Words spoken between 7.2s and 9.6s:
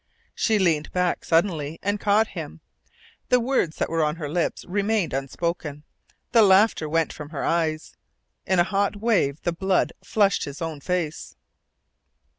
her eyes. In a hot wave the